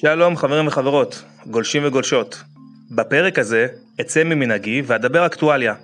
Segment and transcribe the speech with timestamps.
[0.00, 2.42] שלום חברים וחברות, גולשים וגולשות.
[2.90, 3.66] בפרק הזה
[4.00, 5.74] אצא ממנהגי ואדבר אקטואליה.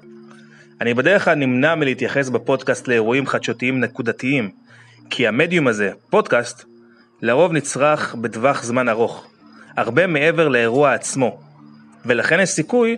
[0.81, 4.51] אני בדרך כלל נמנע מלהתייחס בפודקאסט לאירועים חדשותיים נקודתיים,
[5.11, 6.65] כי המדיום הזה, פודקאסט,
[7.23, 9.27] לרוב נצרך בטווח זמן ארוך,
[9.77, 11.41] הרבה מעבר לאירוע עצמו,
[12.07, 12.97] ולכן יש סיכוי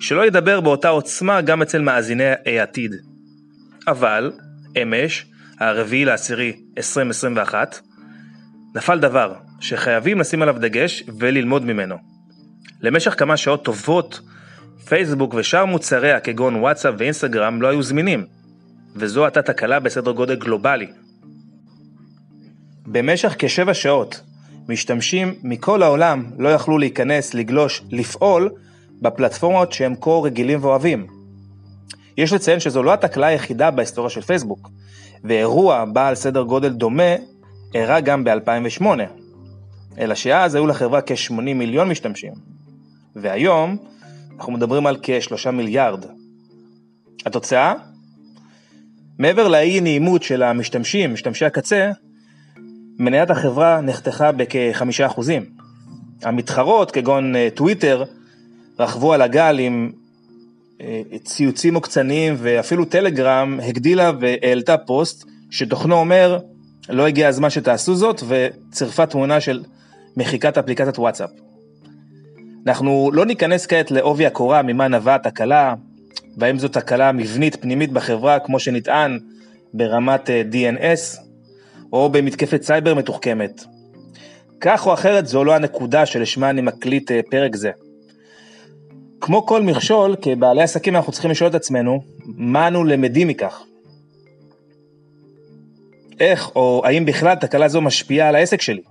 [0.00, 2.94] שלא ידבר באותה עוצמה גם אצל מאזיני העתיד.
[3.88, 4.32] אבל,
[4.82, 5.26] אמש,
[5.60, 7.80] הרביעי לעשירי 2021,
[8.76, 11.96] נפל דבר שחייבים לשים עליו דגש וללמוד ממנו.
[12.80, 14.20] למשך כמה שעות טובות,
[14.84, 18.24] פייסבוק ושאר מוצריה כגון וואטסאפ ואינסטגרם לא היו זמינים,
[18.96, 20.86] וזו הייתה תקלה בסדר גודל גלובלי.
[22.86, 24.20] במשך כשבע שעות,
[24.68, 28.50] משתמשים מכל העולם לא יכלו להיכנס, לגלוש, לפעול
[29.02, 31.06] בפלטפורמות שהם כה רגילים ואוהבים.
[32.16, 34.70] יש לציין שזו לא התקלה היחידה בהיסטוריה של פייסבוק,
[35.24, 37.14] ואירוע בעל סדר גודל דומה
[37.76, 38.84] אירע גם ב-2008,
[39.98, 42.32] אלא שאז היו לחברה כ-80 מיליון משתמשים,
[43.16, 43.76] והיום
[44.36, 46.04] אנחנו מדברים על כ-3 מיליארד.
[47.26, 47.74] התוצאה?
[49.18, 51.90] מעבר לאי נעימות של המשתמשים, משתמשי הקצה,
[52.98, 55.20] מניית החברה נחתכה בכ-5%.
[56.22, 58.04] המתחרות, כגון אה, טוויטר,
[58.78, 59.90] רכבו על הגל עם
[60.80, 66.38] אה, ציוצים עוקצניים ואפילו טלגרם הגדילה והעלתה פוסט שתוכנו אומר
[66.88, 69.64] לא הגיע הזמן שתעשו זאת וצירפה תמונה של
[70.16, 71.30] מחיקת אפליקציית וואטסאפ.
[72.66, 75.74] אנחנו לא ניכנס כעת לעובי הקורה ממה נבעה התקלה,
[76.36, 79.18] והאם זו תקלה מבנית פנימית בחברה כמו שנטען
[79.74, 81.20] ברמת אה, DNS,
[81.92, 83.64] או במתקפת סייבר מתוחכמת.
[84.60, 87.70] כך או אחרת זו לא הנקודה שלשמה אני מקליט אה, פרק זה.
[89.20, 93.62] כמו כל מכשול, כבעלי עסקים אנחנו צריכים לשאול את עצמנו, מה אנו למדים מכך?
[96.20, 98.82] איך או האם בכלל תקלה זו משפיעה על העסק שלי?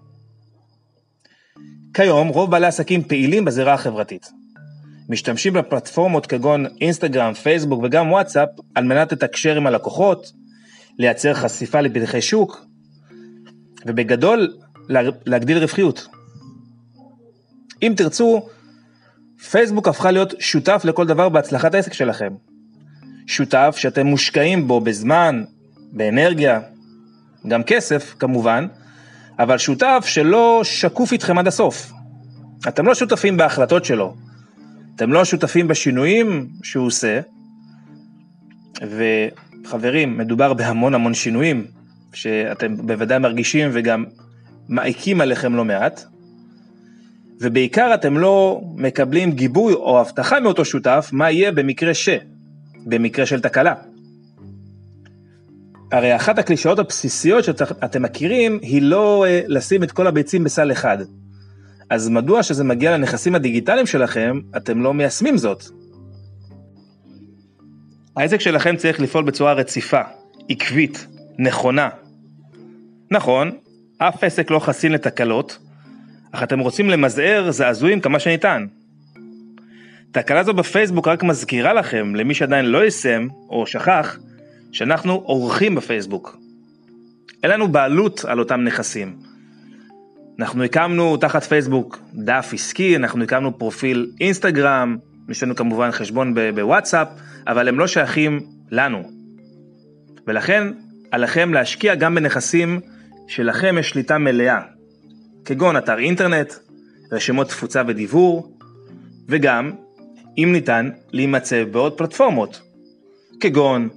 [1.94, 4.32] כיום רוב בעלי עסקים פעילים בזירה החברתית.
[5.10, 10.32] משתמשים בפלטפורמות כגון אינסטגרם, פייסבוק וגם וואטסאפ על מנת לתקשר עם הלקוחות,
[11.00, 12.66] לייצר חשיפה לפתחי שוק,
[13.86, 14.54] ובגדול
[15.26, 16.08] להגדיל רווחיות.
[17.82, 18.48] אם תרצו,
[19.50, 22.34] פייסבוק הפכה להיות שותף לכל דבר בהצלחת העסק שלכם.
[23.28, 25.44] שותף שאתם מושקעים בו בזמן,
[25.92, 26.60] באנרגיה,
[27.48, 28.68] גם כסף כמובן,
[29.40, 31.92] אבל שותף שלא שקוף איתכם עד הסוף.
[32.68, 34.16] אתם לא שותפים בהחלטות שלו,
[34.96, 37.20] אתם לא שותפים בשינויים שהוא עושה,
[38.82, 41.66] וחברים, מדובר בהמון המון שינויים,
[42.14, 44.06] שאתם בוודאי מרגישים וגם
[44.70, 46.04] מעיקים עליכם לא מעט,
[47.42, 52.10] ובעיקר אתם לא מקבלים גיבוי או הבטחה מאותו שותף מה יהיה במקרה ש,
[52.86, 53.74] במקרה של תקלה.
[55.92, 60.98] הרי אחת הקלישאות הבסיסיות שאתם מכירים היא לא uh, לשים את כל הביצים בסל אחד.
[61.90, 65.64] אז מדוע שזה מגיע לנכסים הדיגיטליים שלכם, אתם לא מיישמים זאת?
[68.18, 70.02] העסק שלכם צריך לפעול בצורה רציפה,
[70.50, 71.08] עקבית,
[71.40, 71.90] נכונה.
[73.12, 73.52] נכון,
[73.98, 75.58] אף עסק לא חסין לתקלות,
[76.32, 78.66] אך אתם רוצים למזער זעזועים כמה שניתן.
[80.12, 84.18] תקלה זו בפייסבוק רק מזכירה לכם, למי שעדיין לא יישם או שכח,
[84.76, 86.38] שאנחנו עורכים בפייסבוק.
[87.44, 89.16] אין לנו בעלות על אותם נכסים.
[90.40, 94.98] אנחנו הקמנו תחת פייסבוק דף עסקי, אנחנו הקמנו פרופיל אינסטגרם,
[95.30, 97.08] יש לנו כמובן חשבון בוואטסאפ,
[97.48, 98.40] אבל הם לא שייכים
[98.72, 99.12] לנו.
[100.28, 100.68] ולכן
[101.12, 102.80] עליכם להשקיע גם בנכסים
[103.28, 104.62] שלכם יש שליטה מלאה,
[105.46, 106.54] כגון אתר אינטרנט,
[107.12, 108.58] רשימות תפוצה ודיבור,
[109.28, 109.72] וגם,
[110.38, 112.62] אם ניתן, להימצא בעוד פלטפורמות,
[113.40, 113.90] כגון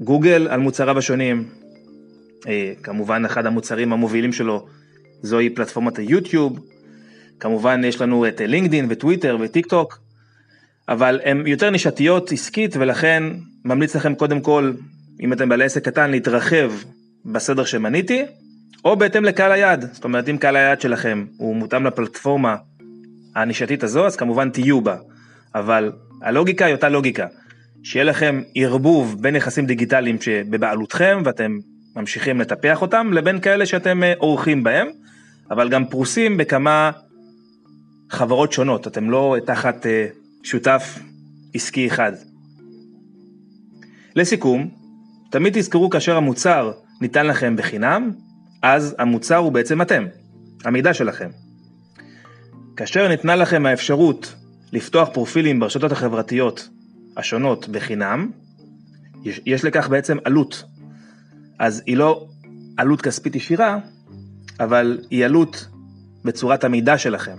[0.00, 1.48] גוגל על מוצריו השונים,
[2.48, 4.66] אה, כמובן אחד המוצרים המובילים שלו
[5.22, 6.58] זוהי פלטפורמת היוטיוב,
[7.40, 9.98] כמובן יש לנו את לינקדין וטוויטר וטיק טוק,
[10.88, 13.22] אבל הן יותר נישתיות עסקית ולכן
[13.64, 14.72] ממליץ לכם קודם כל,
[15.20, 16.72] אם אתם בעלי עסק קטן, להתרחב
[17.24, 18.22] בסדר שמניתי,
[18.84, 22.56] או בהתאם לקהל היעד, זאת אומרת אם קהל היעד שלכם הוא מותאם לפלטפורמה
[23.34, 24.96] הנישתית הזו, אז כמובן תהיו בה,
[25.54, 25.92] אבל
[26.22, 27.26] הלוגיקה היא אותה לוגיקה.
[27.84, 31.58] שיהיה לכם ערבוב בין נכסים דיגיטליים שבבעלותכם ואתם
[31.96, 34.88] ממשיכים לטפח אותם, לבין כאלה שאתם אה, עורכים בהם,
[35.50, 36.90] אבל גם פרוסים בכמה
[38.10, 40.06] חברות שונות, אתם לא תחת אה,
[40.42, 40.98] שותף
[41.54, 42.12] עסקי אחד.
[44.16, 44.68] לסיכום,
[45.30, 48.10] תמיד תזכרו כאשר המוצר ניתן לכם בחינם,
[48.62, 50.06] אז המוצר הוא בעצם אתם,
[50.64, 51.28] המידע שלכם.
[52.76, 54.34] כאשר ניתנה לכם האפשרות
[54.72, 56.68] לפתוח פרופילים ברשתות החברתיות
[57.16, 58.30] השונות בחינם,
[59.24, 60.64] יש, יש לכך בעצם עלות.
[61.58, 62.28] אז היא לא
[62.76, 63.78] עלות כספית ישירה,
[64.60, 65.66] אבל היא עלות
[66.24, 67.36] בצורת המידע שלכם,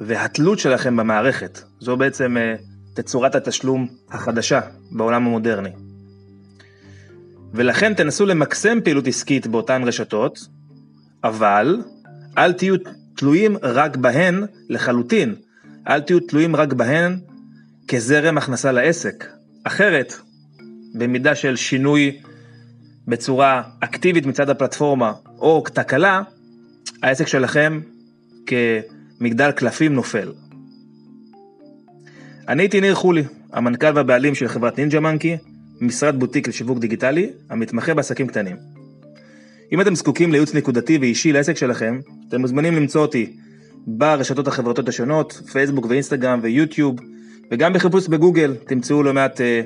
[0.00, 1.60] והתלות שלכם במערכת.
[1.80, 2.54] זו בעצם אה,
[2.94, 5.70] תצורת התשלום החדשה בעולם המודרני.
[7.54, 10.48] ולכן תנסו למקסם פעילות עסקית באותן רשתות,
[11.24, 11.82] אבל
[12.38, 12.74] אל תהיו
[13.16, 15.34] תלויים רק בהן לחלוטין.
[15.88, 17.20] אל תהיו תלויים רק בהן
[17.88, 19.26] כזרם הכנסה לעסק.
[19.64, 20.14] אחרת,
[20.94, 22.20] במידה של שינוי
[23.08, 26.22] בצורה אקטיבית מצד הפלטפורמה או תקלה,
[27.02, 27.80] העסק שלכם
[28.46, 30.32] כמגדל קלפים נופל.
[32.48, 35.36] אני הייתי ניר חולי, המנכ"ל והבעלים של חברת נינג'ה מנקי,
[35.80, 38.56] משרד בוטיק לשיווק דיגיטלי, המתמחה בעסקים קטנים.
[39.72, 43.36] אם אתם זקוקים לייעוץ נקודתי ואישי לעסק שלכם, אתם מוזמנים למצוא אותי
[43.86, 46.96] ברשתות החברתיות השונות, פייסבוק ואינסטגרם ויוטיוב,
[47.50, 49.62] וגם בחיפוש בגוגל תמצאו לא מעט אה,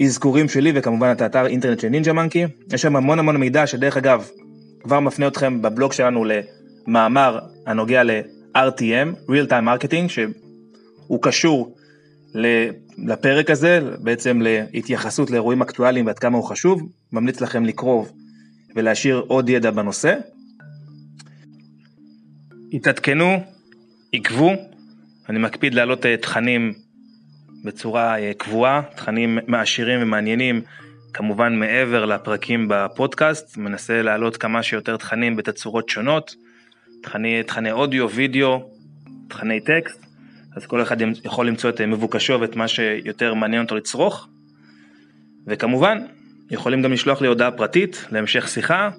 [0.00, 2.44] אזכורים שלי וכמובן את האתר אינטרנט של נינג'ה מנקי.
[2.72, 4.28] יש שם המון המון מידע שדרך אגב
[4.82, 11.74] כבר מפנה אתכם בבלוג שלנו למאמר הנוגע ל-RTM, Real Time Marketing, שהוא קשור
[12.98, 16.82] לפרק הזה, בעצם להתייחסות לאירועים אקטואליים ועד כמה הוא חשוב,
[17.12, 18.04] ממליץ לכם לקרוא
[18.76, 20.14] ולהשאיר עוד ידע בנושא.
[22.72, 23.36] התעדכנו,
[24.12, 24.52] עקבו,
[25.28, 26.74] אני מקפיד להעלות אה, תכנים
[27.64, 30.60] בצורה אה, קבועה, תכנים מעשירים ומעניינים,
[31.12, 36.34] כמובן מעבר לפרקים בפודקאסט, מנסה להעלות כמה שיותר תכנים בתצורות שונות,
[37.02, 38.70] תכני, תכני אודיו, וידאו,
[39.28, 40.06] תכני טקסט,
[40.56, 44.28] אז כל אחד יכול למצוא את מבוקשו ואת מה שיותר מעניין אותו לצרוך,
[45.46, 45.98] וכמובן,
[46.50, 48.90] יכולים גם לשלוח לי הודעה פרטית להמשך שיחה,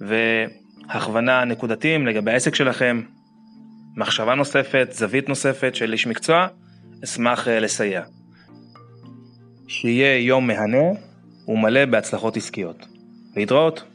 [0.00, 3.02] והכוונה נקודתיים לגבי העסק שלכם,
[3.96, 6.46] מחשבה נוספת, זווית נוספת של איש מקצוע,
[7.04, 8.02] אשמח אה, לסייע.
[9.68, 10.98] שיהיה יום מהנה
[11.48, 12.86] ומלא בהצלחות עסקיות.
[13.36, 13.93] להתראות.